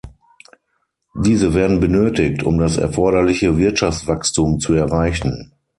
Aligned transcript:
Diese 1.13 1.53
werden 1.53 1.79
benötigt, 1.79 2.41
um 2.41 2.57
das 2.57 2.77
erforderliche 2.77 3.59
Wirtschaftswachstum 3.59 4.59
zu 4.59 4.73
erreichen. 4.73 5.53